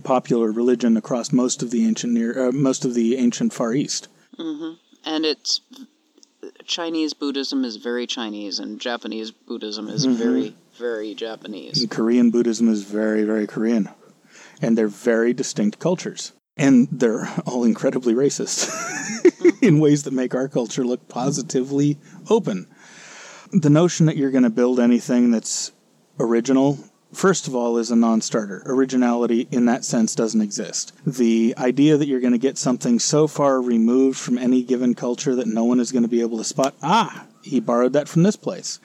popular 0.03 0.51
religion 0.51 0.97
across 0.97 1.33
most 1.33 1.63
of 1.63 1.71
the 1.71 1.87
ancient 1.87 2.13
near 2.13 2.49
uh, 2.49 2.53
most 2.53 2.85
of 2.85 2.95
the 2.95 3.17
ancient 3.17 3.53
Far 3.53 3.75
East. 3.75 4.09
Mm-hmm. 4.39 4.75
And 5.07 5.27
it's 5.27 5.61
Chinese 6.65 7.15
Buddhism 7.15 7.65
is 7.65 7.77
very 7.77 8.07
Chinese, 8.07 8.59
and 8.59 8.81
Japanese 8.81 9.31
Buddhism 9.31 9.89
is 9.89 10.07
mm-hmm. 10.07 10.17
very, 10.17 10.57
very 10.79 11.15
Japanese. 11.15 11.81
And 11.81 11.91
Korean 11.91 12.31
Buddhism 12.31 12.69
is 12.69 12.85
very, 12.85 13.25
very 13.25 13.47
Korean. 13.47 13.89
And 14.63 14.79
they're 14.79 14.89
very 14.89 15.35
distinct 15.35 15.79
cultures. 15.79 16.33
And 16.57 16.89
they're 16.91 17.29
all 17.47 17.65
incredibly 17.65 18.15
racist 18.15 18.71
in 19.63 19.81
ways 19.81 20.05
that 20.05 20.13
make 20.13 20.35
our 20.35 20.49
culture 20.49 20.85
look 20.85 21.09
positively 21.09 21.99
open. 22.31 22.69
The 23.53 23.71
notion 23.71 24.07
that 24.07 24.17
you're 24.17 24.31
going 24.31 24.45
to 24.45 24.51
build 24.51 24.81
anything 24.81 25.31
that's 25.31 25.73
original, 26.19 26.79
first 27.17 27.49
of 27.49 27.55
all, 27.55 27.79
is 27.79 27.91
a 27.91 27.97
non 27.97 28.21
starter. 28.21 28.63
Originality 28.67 29.49
in 29.51 29.67
that 29.67 29.85
sense 29.85 30.15
doesn't 30.15 30.41
exist. 30.41 30.93
The 31.07 31.55
idea 31.59 31.97
that 31.97 32.07
you're 32.07 32.21
going 32.21 32.33
to 32.33 32.39
get 32.39 32.59
something 32.59 32.99
so 32.99 33.27
far 33.27 33.61
removed 33.61 34.19
from 34.19 34.39
any 34.39 34.63
given 34.63 34.95
culture 34.95 35.35
that 35.35 35.47
no 35.47 35.65
one 35.65 35.81
is 35.81 35.93
going 35.93 36.03
to 36.03 36.09
be 36.09 36.21
able 36.21 36.39
to 36.39 36.45
spot, 36.45 36.75
ah, 36.83 37.27
he 37.43 37.61
borrowed 37.61 37.93
that 37.93 38.09
from 38.09 38.23
this 38.23 38.37
place, 38.37 38.81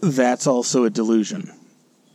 that's 0.00 0.46
also 0.46 0.84
a 0.84 0.90
delusion. 0.90 1.52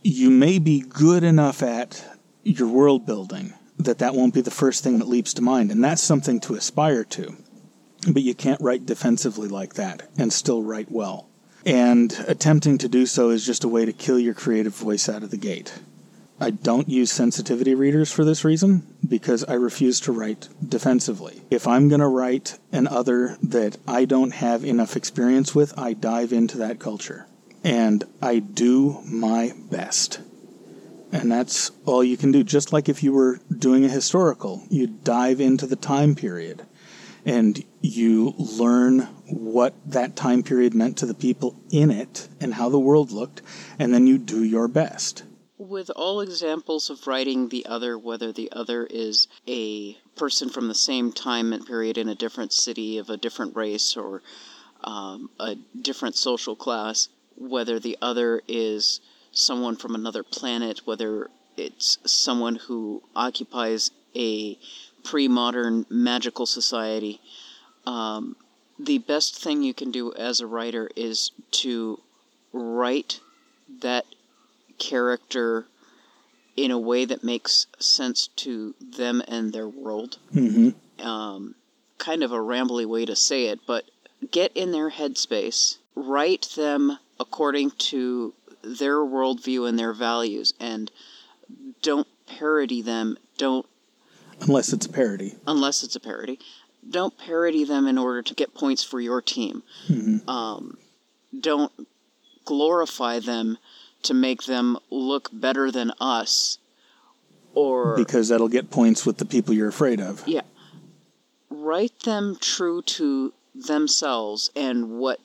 You 0.02 0.30
may 0.30 0.58
be 0.58 0.80
good 0.80 1.22
enough 1.22 1.62
at 1.62 2.04
your 2.42 2.68
world 2.68 3.06
building 3.06 3.54
that 3.78 3.98
that 3.98 4.14
won't 4.14 4.34
be 4.34 4.40
the 4.40 4.50
first 4.50 4.82
thing 4.82 4.98
that 4.98 5.08
leaps 5.08 5.34
to 5.34 5.42
mind, 5.42 5.70
and 5.70 5.82
that's 5.82 6.02
something 6.02 6.40
to 6.40 6.54
aspire 6.54 7.04
to. 7.04 7.36
But 8.10 8.22
you 8.22 8.34
can't 8.34 8.60
write 8.60 8.86
defensively 8.86 9.48
like 9.48 9.74
that 9.74 10.08
and 10.16 10.32
still 10.32 10.62
write 10.62 10.90
well. 10.90 11.28
And 11.64 12.12
attempting 12.26 12.78
to 12.78 12.88
do 12.88 13.06
so 13.06 13.30
is 13.30 13.46
just 13.46 13.64
a 13.64 13.68
way 13.68 13.84
to 13.84 13.92
kill 13.92 14.18
your 14.18 14.34
creative 14.34 14.74
voice 14.74 15.08
out 15.08 15.22
of 15.22 15.30
the 15.30 15.36
gate. 15.36 15.72
I 16.40 16.50
don't 16.50 16.88
use 16.88 17.12
sensitivity 17.12 17.74
readers 17.74 18.10
for 18.10 18.24
this 18.24 18.44
reason 18.44 18.84
because 19.06 19.44
I 19.44 19.54
refuse 19.54 20.00
to 20.00 20.12
write 20.12 20.48
defensively. 20.66 21.42
If 21.52 21.68
I'm 21.68 21.88
going 21.88 22.00
to 22.00 22.08
write 22.08 22.58
an 22.72 22.88
other 22.88 23.36
that 23.44 23.76
I 23.86 24.06
don't 24.06 24.32
have 24.32 24.64
enough 24.64 24.96
experience 24.96 25.54
with, 25.54 25.78
I 25.78 25.92
dive 25.92 26.32
into 26.32 26.58
that 26.58 26.80
culture. 26.80 27.26
And 27.62 28.02
I 28.20 28.40
do 28.40 29.02
my 29.04 29.52
best. 29.70 30.20
And 31.12 31.30
that's 31.30 31.70
all 31.84 32.02
you 32.02 32.16
can 32.16 32.32
do. 32.32 32.42
Just 32.42 32.72
like 32.72 32.88
if 32.88 33.04
you 33.04 33.12
were 33.12 33.38
doing 33.56 33.84
a 33.84 33.88
historical, 33.88 34.64
you 34.68 34.88
dive 34.88 35.40
into 35.40 35.68
the 35.68 35.76
time 35.76 36.16
period 36.16 36.66
and 37.24 37.64
you 37.80 38.34
learn 38.36 39.08
what 39.32 39.74
that 39.86 40.16
time 40.16 40.42
period 40.42 40.74
meant 40.74 40.98
to 40.98 41.06
the 41.06 41.14
people 41.14 41.56
in 41.70 41.90
it 41.90 42.28
and 42.40 42.54
how 42.54 42.68
the 42.68 42.78
world 42.78 43.10
looked, 43.10 43.42
and 43.78 43.92
then 43.92 44.06
you 44.06 44.18
do 44.18 44.44
your 44.44 44.68
best. 44.68 45.24
With 45.58 45.90
all 45.94 46.20
examples 46.20 46.90
of 46.90 47.06
writing 47.06 47.48
the 47.48 47.66
other, 47.66 47.96
whether 47.96 48.32
the 48.32 48.50
other 48.52 48.86
is 48.90 49.28
a 49.46 49.96
person 50.16 50.48
from 50.48 50.68
the 50.68 50.74
same 50.74 51.12
time 51.12 51.52
and 51.52 51.64
period 51.64 51.98
in 51.98 52.08
a 52.08 52.14
different 52.14 52.52
city 52.52 52.98
of 52.98 53.10
a 53.10 53.16
different 53.16 53.54
race 53.56 53.96
or 53.96 54.22
um, 54.84 55.30
a 55.38 55.54
different 55.80 56.16
social 56.16 56.56
class, 56.56 57.08
whether 57.36 57.78
the 57.78 57.96
other 58.02 58.42
is 58.48 59.00
someone 59.30 59.76
from 59.76 59.94
another 59.94 60.22
planet, 60.22 60.80
whether 60.84 61.30
it's 61.56 61.98
someone 62.04 62.56
who 62.56 63.02
occupies 63.14 63.90
a 64.14 64.58
pre 65.04 65.28
modern 65.28 65.86
magical 65.88 66.46
society, 66.46 67.20
um, 67.86 68.36
the 68.78 68.98
best 68.98 69.36
thing 69.42 69.62
you 69.62 69.74
can 69.74 69.90
do 69.90 70.12
as 70.14 70.40
a 70.40 70.46
writer 70.46 70.90
is 70.96 71.30
to 71.50 72.00
write 72.52 73.20
that 73.80 74.04
character 74.78 75.66
in 76.56 76.70
a 76.70 76.78
way 76.78 77.04
that 77.04 77.24
makes 77.24 77.66
sense 77.78 78.28
to 78.36 78.74
them 78.80 79.22
and 79.26 79.52
their 79.52 79.68
world. 79.68 80.18
Mm-hmm. 80.34 81.06
Um, 81.06 81.54
kind 81.98 82.22
of 82.22 82.32
a 82.32 82.36
rambly 82.36 82.84
way 82.86 83.04
to 83.04 83.16
say 83.16 83.46
it, 83.46 83.60
but 83.66 83.84
get 84.30 84.52
in 84.54 84.72
their 84.72 84.90
headspace, 84.90 85.78
write 85.94 86.48
them 86.56 86.98
according 87.18 87.70
to 87.70 88.34
their 88.62 88.98
worldview 88.98 89.68
and 89.68 89.78
their 89.78 89.92
values, 89.92 90.52
and 90.60 90.90
don't 91.80 92.06
parody 92.26 92.82
them. 92.82 93.16
Don't 93.38 93.66
Unless 94.40 94.72
it's 94.72 94.86
a 94.86 94.88
parody. 94.88 95.34
unless 95.46 95.82
it's 95.82 95.96
a 95.96 96.00
parody. 96.00 96.38
Don't 96.88 97.16
parody 97.16 97.64
them 97.64 97.86
in 97.86 97.96
order 97.98 98.22
to 98.22 98.34
get 98.34 98.54
points 98.54 98.82
for 98.82 99.00
your 99.00 99.22
team. 99.22 99.62
Um, 100.28 100.78
don't 101.38 101.72
glorify 102.44 103.20
them 103.20 103.58
to 104.02 104.14
make 104.14 104.44
them 104.44 104.76
look 104.90 105.28
better 105.32 105.70
than 105.70 105.92
us. 106.00 106.58
Or 107.54 107.96
Because 107.96 108.28
that'll 108.28 108.48
get 108.48 108.70
points 108.70 109.06
with 109.06 109.18
the 109.18 109.24
people 109.24 109.54
you're 109.54 109.68
afraid 109.68 110.00
of. 110.00 110.26
yeah, 110.26 110.40
write 111.50 112.00
them 112.00 112.36
true 112.40 112.82
to 112.82 113.32
themselves 113.54 114.50
and 114.56 114.98
what 114.98 115.20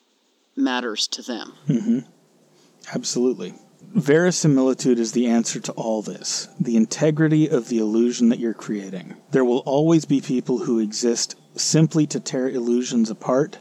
matters 0.56 1.08
to 1.08 1.22
them. 1.22 2.06
Absolutely. 2.94 3.54
Verisimilitude 3.94 5.00
is 5.00 5.14
the 5.14 5.28
answer 5.28 5.60
to 5.62 5.72
all 5.74 6.02
this 6.02 6.50
the 6.60 6.76
integrity 6.76 7.50
of 7.50 7.70
the 7.70 7.80
illusion 7.80 8.30
that 8.30 8.40
you're 8.40 8.54
creating. 8.54 9.16
There 9.32 9.46
will 9.46 9.60
always 9.60 10.04
be 10.06 10.20
people 10.20 10.60
who 10.60 10.80
exist 10.80 11.36
simply 11.58 12.08
to 12.08 12.20
tear 12.20 12.50
illusions 12.50 13.10
apart 13.10 13.60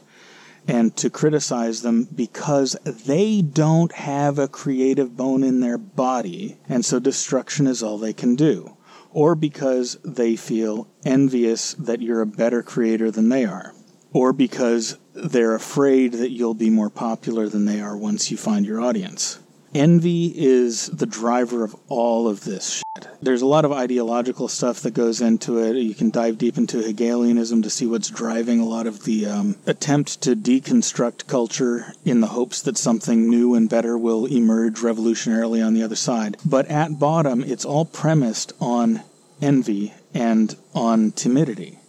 and 0.67 0.95
to 0.97 1.09
criticize 1.09 1.81
them 1.81 2.07
because 2.13 2.73
they 2.83 3.41
don't 3.41 3.93
have 3.93 4.37
a 4.37 4.47
creative 4.47 5.15
bone 5.15 5.43
in 5.43 5.61
their 5.61 5.77
body, 5.77 6.57
and 6.67 6.83
so 6.83 6.99
destruction 6.99 7.67
is 7.67 7.81
all 7.81 7.97
they 7.97 8.13
can 8.13 8.35
do. 8.35 8.75
Or 9.11 9.33
because 9.33 9.97
they 10.03 10.35
feel 10.35 10.87
envious 11.05 11.73
that 11.75 12.01
you're 12.01 12.21
a 12.21 12.27
better 12.27 12.61
creator 12.61 13.09
than 13.09 13.29
they 13.29 13.45
are. 13.45 13.73
Or 14.11 14.33
because 14.33 14.97
they're 15.13 15.55
afraid 15.55 16.13
that 16.13 16.31
you'll 16.31 16.53
be 16.53 16.69
more 16.69 16.89
popular 16.89 17.47
than 17.47 17.65
they 17.65 17.79
are 17.79 17.95
once 17.95 18.29
you 18.29 18.37
find 18.37 18.65
your 18.65 18.81
audience. 18.81 19.39
Envy 19.73 20.33
is 20.35 20.87
the 20.87 21.05
driver 21.05 21.63
of 21.63 21.75
all 21.89 22.27
of 22.27 22.43
this 22.45 22.77
shit. 22.77 23.07
There's 23.21 23.41
a 23.41 23.47
lot 23.47 23.65
of 23.65 23.71
ideological 23.71 24.47
stuff 24.47 24.81
that 24.81 24.93
goes 24.93 25.21
into 25.21 25.59
it. 25.59 25.75
You 25.75 25.93
can 25.93 26.09
dive 26.09 26.37
deep 26.37 26.57
into 26.57 26.81
Hegelianism 26.81 27.61
to 27.61 27.69
see 27.69 27.85
what's 27.85 28.09
driving 28.09 28.59
a 28.59 28.65
lot 28.65 28.87
of 28.87 29.03
the 29.03 29.25
um, 29.25 29.55
attempt 29.65 30.21
to 30.21 30.35
deconstruct 30.35 31.27
culture 31.27 31.93
in 32.05 32.21
the 32.21 32.27
hopes 32.27 32.61
that 32.61 32.77
something 32.77 33.29
new 33.29 33.55
and 33.55 33.69
better 33.69 33.97
will 33.97 34.25
emerge 34.25 34.79
revolutionarily 34.79 35.65
on 35.65 35.73
the 35.73 35.83
other 35.83 35.95
side. 35.95 36.37
But 36.45 36.67
at 36.67 36.99
bottom, 36.99 37.43
it's 37.43 37.65
all 37.65 37.85
premised 37.85 38.53
on 38.59 39.01
envy 39.41 39.93
and 40.13 40.55
on 40.73 41.11
timidity. 41.11 41.79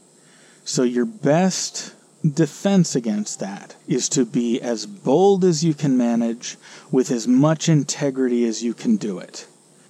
So 0.65 0.83
your 0.83 1.07
best 1.07 1.95
defense 2.27 2.97
against 2.97 3.41
that 3.41 3.77
is 3.87 4.09
to 4.11 4.25
be 4.25 4.61
as 4.61 4.87
bold 4.87 5.45
as 5.45 5.65
you 5.65 5.75
can 5.75 5.97
manage 5.97 6.57
with 6.91 7.11
as 7.11 7.29
much 7.29 7.69
integrity 7.69 8.45
as 8.45 8.63
you 8.63 8.75
can 8.75 8.97
do 8.97 9.19
it. 9.19 9.47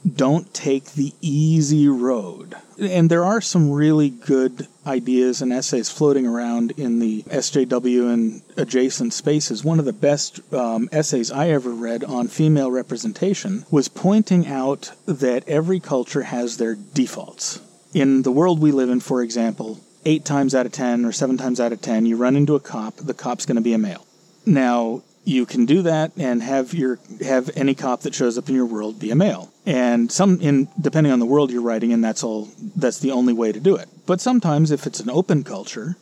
Don't 0.06 0.52
take 0.54 0.92
the 0.92 1.12
easy 1.20 1.88
road. 1.88 2.54
And 2.78 3.10
there 3.10 3.24
are 3.24 3.40
some 3.40 3.72
really 3.72 4.10
good 4.10 4.68
ideas 4.86 5.42
and 5.42 5.52
essays 5.52 5.90
floating 5.90 6.26
around 6.26 6.70
in 6.72 7.00
the 7.00 7.22
SJW 7.24 8.12
and 8.12 8.42
adjacent 8.56 9.12
spaces. 9.12 9.64
One 9.64 9.80
of 9.80 9.84
the 9.84 9.92
best 9.92 10.40
um, 10.52 10.88
essays 10.92 11.32
I 11.32 11.50
ever 11.50 11.70
read 11.70 12.04
on 12.04 12.28
female 12.28 12.70
representation 12.70 13.64
was 13.70 13.88
pointing 13.88 14.46
out 14.46 14.92
that 15.06 15.48
every 15.48 15.80
culture 15.80 16.22
has 16.22 16.56
their 16.56 16.76
defaults. 16.76 17.60
In 17.92 18.22
the 18.22 18.32
world 18.32 18.60
we 18.60 18.70
live 18.70 18.90
in, 18.90 19.00
for 19.00 19.22
example, 19.22 19.80
eight 20.04 20.24
times 20.24 20.54
out 20.54 20.66
of 20.66 20.72
ten 20.72 21.04
or 21.04 21.12
seven 21.12 21.36
times 21.36 21.60
out 21.60 21.72
of 21.72 21.80
ten, 21.80 22.06
you 22.06 22.16
run 22.16 22.36
into 22.36 22.54
a 22.54 22.60
cop, 22.60 22.96
the 22.96 23.14
cop's 23.14 23.46
going 23.46 23.56
to 23.56 23.62
be 23.62 23.72
a 23.72 23.78
male. 23.78 24.06
Now, 24.46 25.02
you 25.24 25.44
can 25.44 25.66
do 25.66 25.82
that 25.82 26.12
and 26.16 26.42
have 26.42 26.72
your 26.72 26.98
have 27.20 27.50
any 27.54 27.74
cop 27.74 28.00
that 28.00 28.14
shows 28.14 28.38
up 28.38 28.48
in 28.48 28.54
your 28.54 28.64
world 28.64 28.98
be 28.98 29.10
a 29.10 29.14
male. 29.14 29.52
And 29.66 30.10
some 30.10 30.40
in 30.40 30.68
depending 30.80 31.12
on 31.12 31.18
the 31.18 31.26
world 31.26 31.50
you're 31.50 31.60
writing 31.60 31.90
in, 31.90 32.00
that's 32.00 32.22
all 32.22 32.48
that's 32.74 32.98
the 33.00 33.12
only 33.12 33.34
way 33.34 33.52
to 33.52 33.60
do 33.60 33.76
it. 33.76 33.88
But 34.06 34.22
sometimes 34.22 34.70
if 34.70 34.86
it's 34.86 35.00
an 35.00 35.10
open 35.10 35.44
culture 35.44 35.96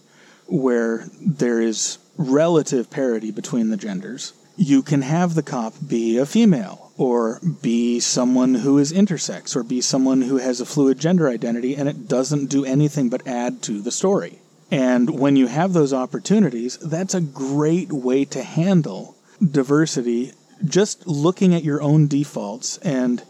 where 0.47 1.09
there 1.21 1.61
is 1.61 1.99
relative 2.16 2.90
parity 2.90 3.30
between 3.30 3.70
the 3.70 3.76
genders, 3.76 4.32
you 4.56 4.82
can 4.82 5.02
have 5.02 5.35
the 5.35 5.42
cop 5.42 5.75
be 5.87 6.16
a 6.16 6.26
female 6.26 6.92
or 6.96 7.40
be 7.61 8.00
someone 8.00 8.54
who 8.54 8.78
is 8.78 8.92
intersex 8.92 9.54
or 9.54 9.62
be 9.62 9.80
someone 9.80 10.23
who 10.23 10.38
has 10.38 10.61
a 10.61 10.66
fluid 10.66 10.99
gender 10.99 11.28
identity 11.28 11.75
and 11.75 11.88
it 11.88 12.08
doesn't 12.08 12.46
do 12.46 12.64
anything 12.64 13.11
but 13.11 13.26
add 13.26 13.62
to 13.62 13.82
the 13.82 13.90
story. 13.90 14.38
And 14.70 15.11
when 15.11 15.37
you 15.37 15.46
have 15.46 15.73
those 15.73 15.92
opportunities, 15.92 16.76
that's 16.78 17.14
a 17.14 17.20
great 17.20 17.92
way 17.92 18.25
to 18.26 18.42
handle 18.42 19.14
diversity. 19.49 20.32
Just 20.64 21.06
looking 21.06 21.54
at 21.54 21.62
your 21.62 21.82
own 21.82 22.08
defaults, 22.08 22.78
and 22.78 23.23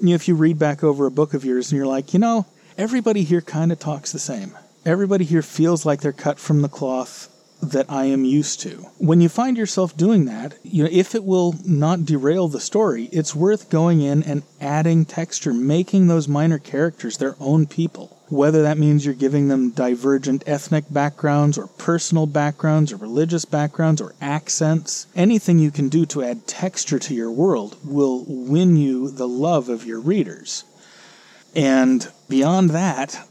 if 0.00 0.26
you 0.26 0.34
read 0.34 0.58
back 0.58 0.82
over 0.82 1.06
a 1.06 1.12
book 1.12 1.32
of 1.32 1.44
yours 1.44 1.70
and 1.70 1.78
you're 1.78 1.86
like, 1.86 2.12
you 2.12 2.18
know, 2.18 2.44
everybody 2.76 3.22
here 3.22 3.40
kind 3.40 3.70
of 3.70 3.78
talks 3.78 4.10
the 4.12 4.18
same. 4.18 4.58
Everybody 4.84 5.24
here 5.24 5.42
feels 5.42 5.86
like 5.86 6.00
they're 6.00 6.12
cut 6.12 6.40
from 6.40 6.60
the 6.60 6.68
cloth 6.68 7.31
that 7.62 7.86
I 7.88 8.06
am 8.06 8.24
used 8.24 8.60
to. 8.62 8.86
When 8.98 9.20
you 9.20 9.28
find 9.28 9.56
yourself 9.56 9.96
doing 9.96 10.24
that, 10.24 10.58
you 10.64 10.82
know, 10.82 10.90
if 10.92 11.14
it 11.14 11.24
will 11.24 11.54
not 11.64 12.04
derail 12.04 12.48
the 12.48 12.60
story, 12.60 13.04
it's 13.12 13.36
worth 13.36 13.70
going 13.70 14.00
in 14.00 14.22
and 14.24 14.42
adding 14.60 15.04
texture, 15.04 15.54
making 15.54 16.08
those 16.08 16.26
minor 16.26 16.58
characters 16.58 17.16
their 17.16 17.36
own 17.38 17.66
people. 17.66 18.18
whether 18.32 18.62
that 18.62 18.78
means 18.78 19.04
you're 19.04 19.14
giving 19.14 19.48
them 19.48 19.70
divergent 19.70 20.42
ethnic 20.46 20.84
backgrounds 20.90 21.58
or 21.58 21.66
personal 21.66 22.26
backgrounds 22.26 22.90
or 22.90 22.96
religious 22.96 23.44
backgrounds 23.44 24.00
or 24.00 24.14
accents. 24.22 25.06
Anything 25.14 25.58
you 25.58 25.70
can 25.70 25.90
do 25.90 26.06
to 26.06 26.22
add 26.24 26.46
texture 26.46 26.98
to 26.98 27.14
your 27.14 27.30
world 27.30 27.76
will 27.84 28.24
win 28.26 28.76
you 28.76 29.10
the 29.10 29.28
love 29.28 29.68
of 29.68 29.84
your 29.84 30.00
readers. 30.00 30.64
And 31.54 32.10
beyond 32.30 32.70
that, 32.70 33.22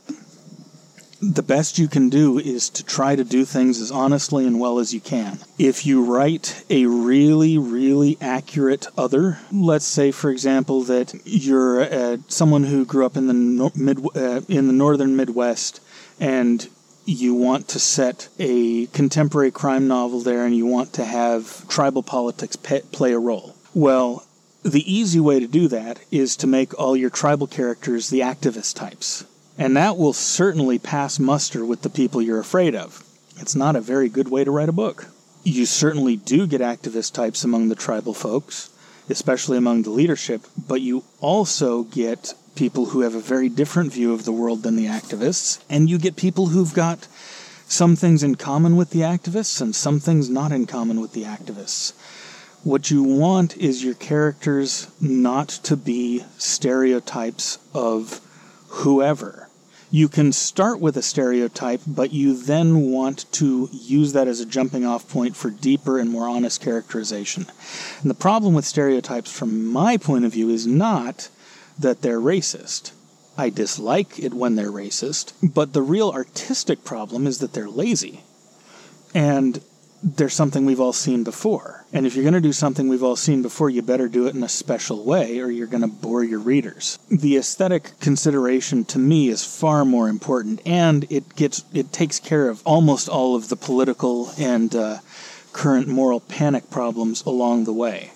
the 1.21 1.43
best 1.43 1.77
you 1.77 1.87
can 1.87 2.09
do 2.09 2.39
is 2.39 2.69
to 2.71 2.83
try 2.83 3.15
to 3.15 3.23
do 3.23 3.45
things 3.45 3.79
as 3.79 3.91
honestly 3.91 4.45
and 4.47 4.59
well 4.59 4.79
as 4.79 4.93
you 4.93 4.99
can. 4.99 5.39
If 5.59 5.85
you 5.85 6.03
write 6.03 6.63
a 6.69 6.87
really, 6.87 7.57
really 7.59 8.17
accurate 8.19 8.87
other, 8.97 9.37
let's 9.51 9.85
say, 9.85 10.11
for 10.11 10.31
example, 10.31 10.81
that 10.83 11.13
you're 11.23 11.83
uh, 11.83 12.17
someone 12.27 12.63
who 12.63 12.85
grew 12.85 13.05
up 13.05 13.15
in 13.15 13.27
the 13.27 13.71
mid 13.75 14.03
uh, 14.15 14.41
in 14.49 14.67
the 14.67 14.73
northern 14.73 15.15
Midwest, 15.15 15.79
and 16.19 16.67
you 17.05 17.35
want 17.35 17.67
to 17.69 17.79
set 17.79 18.29
a 18.39 18.87
contemporary 18.87 19.51
crime 19.51 19.87
novel 19.87 20.21
there, 20.21 20.43
and 20.43 20.55
you 20.55 20.65
want 20.65 20.91
to 20.93 21.05
have 21.05 21.67
tribal 21.67 22.01
politics 22.01 22.55
pe- 22.55 22.81
play 22.91 23.13
a 23.13 23.19
role. 23.19 23.55
Well, 23.75 24.25
the 24.63 24.91
easy 24.91 25.19
way 25.19 25.39
to 25.39 25.47
do 25.47 25.67
that 25.67 25.99
is 26.11 26.35
to 26.37 26.47
make 26.47 26.77
all 26.79 26.95
your 26.95 27.09
tribal 27.09 27.47
characters 27.47 28.09
the 28.09 28.19
activist 28.19 28.75
types 28.75 29.25
and 29.57 29.75
that 29.77 29.97
will 29.97 30.13
certainly 30.13 30.79
pass 30.79 31.19
muster 31.19 31.65
with 31.65 31.81
the 31.81 31.89
people 31.89 32.21
you're 32.21 32.39
afraid 32.39 32.75
of. 32.75 33.03
It's 33.37 33.55
not 33.55 33.75
a 33.75 33.81
very 33.81 34.09
good 34.09 34.29
way 34.29 34.43
to 34.43 34.51
write 34.51 34.69
a 34.69 34.73
book. 34.73 35.07
You 35.43 35.65
certainly 35.65 36.15
do 36.15 36.45
get 36.45 36.61
activist 36.61 37.13
types 37.13 37.43
among 37.43 37.69
the 37.69 37.75
tribal 37.75 38.13
folks, 38.13 38.69
especially 39.09 39.57
among 39.57 39.83
the 39.83 39.89
leadership, 39.89 40.45
but 40.67 40.81
you 40.81 41.03
also 41.19 41.83
get 41.83 42.33
people 42.55 42.87
who 42.87 43.01
have 43.01 43.15
a 43.15 43.19
very 43.19 43.49
different 43.49 43.91
view 43.91 44.13
of 44.13 44.25
the 44.25 44.31
world 44.31 44.63
than 44.63 44.75
the 44.75 44.85
activists, 44.85 45.59
and 45.69 45.89
you 45.89 45.97
get 45.97 46.15
people 46.15 46.47
who've 46.47 46.73
got 46.73 47.07
some 47.67 47.95
things 47.95 48.21
in 48.21 48.35
common 48.35 48.75
with 48.75 48.89
the 48.89 48.99
activists 48.99 49.61
and 49.61 49.73
some 49.73 49.99
things 49.99 50.29
not 50.29 50.51
in 50.51 50.65
common 50.65 50.99
with 50.99 51.13
the 51.13 51.23
activists. 51.23 51.93
What 52.63 52.91
you 52.91 53.01
want 53.01 53.57
is 53.57 53.83
your 53.83 53.95
characters 53.95 54.87
not 54.99 55.49
to 55.63 55.75
be 55.75 56.23
stereotypes 56.37 57.57
of 57.73 58.21
whoever 58.71 59.49
you 59.93 60.07
can 60.07 60.31
start 60.31 60.79
with 60.79 60.95
a 60.95 61.01
stereotype, 61.01 61.81
but 61.85 62.13
you 62.13 62.33
then 62.33 62.89
want 62.91 63.29
to 63.33 63.69
use 63.73 64.13
that 64.13 64.27
as 64.27 64.39
a 64.39 64.45
jumping 64.45 64.85
off 64.85 65.09
point 65.09 65.35
for 65.35 65.49
deeper 65.49 65.99
and 65.99 66.09
more 66.09 66.29
honest 66.29 66.61
characterization. 66.61 67.45
And 68.01 68.09
the 68.09 68.15
problem 68.15 68.53
with 68.53 68.63
stereotypes, 68.63 69.37
from 69.37 69.65
my 69.65 69.97
point 69.97 70.23
of 70.23 70.31
view, 70.31 70.49
is 70.49 70.65
not 70.65 71.27
that 71.77 72.01
they're 72.01 72.21
racist. 72.21 72.93
I 73.37 73.49
dislike 73.49 74.17
it 74.17 74.33
when 74.33 74.55
they're 74.55 74.71
racist, 74.71 75.33
but 75.43 75.73
the 75.73 75.81
real 75.81 76.09
artistic 76.09 76.85
problem 76.85 77.27
is 77.27 77.39
that 77.39 77.51
they're 77.51 77.69
lazy. 77.69 78.23
And 79.13 79.61
there's 80.03 80.33
something 80.33 80.65
we've 80.65 80.79
all 80.79 80.93
seen 80.93 81.23
before. 81.23 81.85
And 81.93 82.07
if 82.07 82.15
you're 82.15 82.23
going 82.23 82.33
to 82.33 82.41
do 82.41 82.53
something 82.53 82.87
we've 82.87 83.03
all 83.03 83.15
seen 83.15 83.41
before, 83.41 83.69
you 83.69 83.81
better 83.81 84.07
do 84.07 84.27
it 84.27 84.35
in 84.35 84.43
a 84.43 84.49
special 84.49 85.03
way 85.03 85.39
or 85.39 85.51
you're 85.51 85.67
going 85.67 85.81
to 85.81 85.87
bore 85.87 86.23
your 86.23 86.39
readers. 86.39 86.97
The 87.09 87.37
aesthetic 87.37 87.99
consideration 87.99 88.83
to 88.85 88.99
me 88.99 89.29
is 89.29 89.43
far 89.43 89.85
more 89.85 90.09
important 90.09 90.61
and 90.65 91.05
it 91.11 91.35
gets 91.35 91.63
it 91.73 91.91
takes 91.91 92.19
care 92.19 92.49
of 92.49 92.61
almost 92.65 93.09
all 93.09 93.35
of 93.35 93.49
the 93.49 93.55
political 93.55 94.31
and 94.39 94.75
uh, 94.75 94.97
current 95.53 95.87
moral 95.87 96.19
panic 96.19 96.69
problems 96.71 97.23
along 97.23 97.65
the 97.65 97.73
way. 97.73 98.11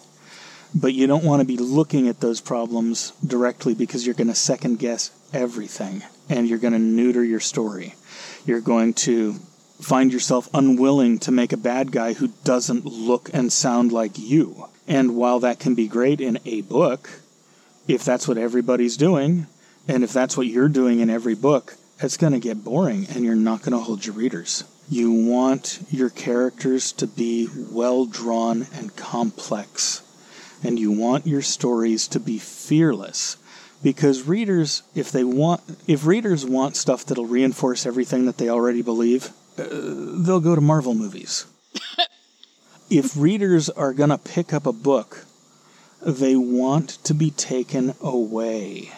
But 0.73 0.93
you 0.93 1.07
don't 1.07 1.23
want 1.23 1.41
to 1.41 1.45
be 1.45 1.57
looking 1.57 2.07
at 2.07 2.19
those 2.19 2.41
problems 2.41 3.13
directly 3.25 3.75
because 3.75 4.05
you're 4.05 4.15
going 4.15 4.27
to 4.27 4.35
second 4.35 4.79
guess 4.79 5.11
everything 5.33 6.03
and 6.29 6.49
you're 6.49 6.59
going 6.59 6.73
to 6.73 6.79
neuter 6.79 7.23
your 7.23 7.39
story. 7.39 7.93
You're 8.45 8.61
going 8.61 8.93
to 8.93 9.35
find 9.79 10.11
yourself 10.11 10.49
unwilling 10.53 11.19
to 11.19 11.31
make 11.31 11.53
a 11.53 11.57
bad 11.57 11.91
guy 11.91 12.13
who 12.13 12.29
doesn't 12.43 12.85
look 12.85 13.29
and 13.33 13.51
sound 13.51 13.91
like 13.91 14.17
you. 14.17 14.67
And 14.87 15.15
while 15.15 15.39
that 15.39 15.59
can 15.59 15.75
be 15.75 15.87
great 15.87 16.21
in 16.21 16.39
a 16.45 16.61
book, 16.61 17.09
if 17.87 18.03
that's 18.03 18.27
what 18.27 18.37
everybody's 18.37 18.97
doing, 18.97 19.47
and 19.87 20.03
if 20.03 20.13
that's 20.13 20.37
what 20.37 20.47
you're 20.47 20.69
doing 20.69 20.99
in 20.99 21.09
every 21.09 21.35
book, 21.35 21.75
it's 21.99 22.17
going 22.17 22.33
to 22.33 22.39
get 22.39 22.63
boring 22.63 23.07
and 23.09 23.23
you're 23.23 23.35
not 23.35 23.61
going 23.61 23.71
to 23.71 23.79
hold 23.79 24.05
your 24.05 24.15
readers. 24.15 24.63
You 24.89 25.11
want 25.11 25.79
your 25.89 26.09
characters 26.09 26.91
to 26.93 27.07
be 27.07 27.47
well 27.71 28.05
drawn 28.05 28.67
and 28.73 28.95
complex. 28.95 30.01
And 30.63 30.79
you 30.79 30.91
want 30.91 31.27
your 31.27 31.41
stories 31.41 32.07
to 32.09 32.19
be 32.19 32.37
fearless. 32.37 33.37
Because 33.83 34.23
readers, 34.23 34.83
if 34.95 35.11
they 35.11 35.23
want, 35.23 35.61
if 35.87 36.05
readers 36.05 36.45
want 36.45 36.75
stuff 36.75 37.05
that'll 37.05 37.25
reinforce 37.25 37.85
everything 37.85 38.25
that 38.25 38.37
they 38.37 38.49
already 38.49 38.81
believe, 38.81 39.31
they'll 39.55 40.39
go 40.39 40.55
to 40.55 40.61
Marvel 40.61 40.93
movies. 40.93 41.45
if 42.89 43.15
readers 43.15 43.69
are 43.69 43.93
going 43.93 44.09
to 44.09 44.17
pick 44.17 44.53
up 44.53 44.65
a 44.65 44.73
book, 44.73 45.25
they 46.01 46.35
want 46.35 46.89
to 47.03 47.13
be 47.13 47.31
taken 47.31 47.95
away 48.01 48.91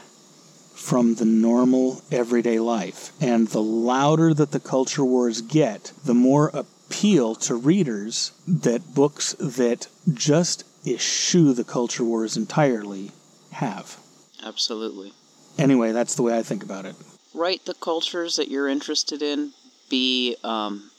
from 0.74 1.16
the 1.16 1.26
normal 1.26 2.02
everyday 2.12 2.60
life. 2.60 3.12
And 3.22 3.48
the 3.48 3.62
louder 3.62 4.34
that 4.34 4.52
the 4.52 4.60
culture 4.60 5.04
wars 5.04 5.42
get, 5.42 5.92
the 6.06 6.14
more 6.14 6.50
appeal 6.54 7.36
to 7.36 7.56
readers 7.56 8.32
that 8.48 8.94
books 8.94 9.34
that 9.40 9.88
just 10.14 10.64
eschew 10.86 11.54
the 11.54 11.64
culture 11.64 12.04
wars 12.04 12.38
entirely 12.38 13.12
have. 13.52 13.98
Absolutely. 14.44 15.14
Anyway, 15.58 15.92
that's 15.92 16.16
the 16.16 16.22
way 16.22 16.38
I 16.38 16.44
think 16.44 16.64
about 16.64 16.86
it. 16.86 16.96
Write 17.34 17.66
the 17.66 17.74
cultures 17.74 18.36
that 18.36 18.50
you're 18.50 18.68
interested 18.68 19.22
in, 19.22 19.54
be 19.90 20.36
um, 20.44 20.92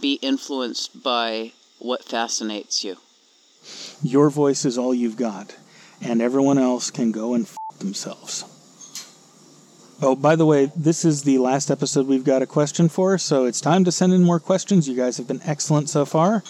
be 0.00 0.14
influenced 0.14 1.02
by 1.02 1.52
what 1.78 2.04
fascinates 2.04 2.84
you. 2.84 2.96
Your 4.02 4.30
voice 4.30 4.64
is 4.64 4.78
all 4.78 4.94
you've 4.94 5.16
got, 5.16 5.56
and 6.00 6.22
everyone 6.22 6.58
else 6.58 6.90
can 6.90 7.12
go 7.12 7.34
and 7.34 7.44
f- 7.46 7.56
themselves. 7.78 8.44
Oh, 10.02 10.14
by 10.14 10.36
the 10.36 10.44
way, 10.44 10.70
this 10.76 11.06
is 11.06 11.22
the 11.22 11.38
last 11.38 11.70
episode 11.70 12.06
we've 12.06 12.24
got 12.24 12.42
a 12.42 12.46
question 12.46 12.88
for, 12.88 13.16
so 13.16 13.46
it's 13.46 13.62
time 13.62 13.82
to 13.84 13.92
send 13.92 14.12
in 14.12 14.22
more 14.22 14.38
questions. 14.38 14.86
You 14.86 14.94
guys 14.94 15.16
have 15.16 15.26
been 15.26 15.40
excellent 15.44 15.88
so 15.88 16.04
far. 16.04 16.42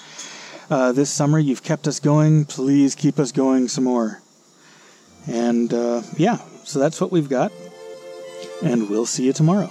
Uh, 0.68 0.90
this 0.90 1.10
summer, 1.10 1.38
you've 1.38 1.62
kept 1.62 1.86
us 1.86 2.00
going. 2.00 2.44
Please 2.44 2.96
keep 2.96 3.20
us 3.20 3.30
going 3.30 3.68
some 3.68 3.84
more. 3.84 4.20
And 5.28 5.72
uh, 5.72 6.02
yeah, 6.16 6.38
so 6.64 6.80
that's 6.80 7.00
what 7.00 7.12
we've 7.12 7.28
got. 7.28 7.52
And 8.64 8.90
we'll 8.90 9.06
see 9.06 9.26
you 9.26 9.32
tomorrow. 9.32 9.70